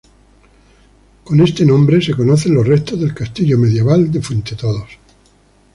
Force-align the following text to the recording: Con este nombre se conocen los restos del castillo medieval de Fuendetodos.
Con 1.25 1.41
este 1.41 1.63
nombre 1.63 2.01
se 2.01 2.15
conocen 2.15 2.55
los 2.55 2.65
restos 2.67 2.99
del 2.99 3.13
castillo 3.13 3.59
medieval 3.59 4.11
de 4.11 4.19
Fuendetodos. 4.19 4.97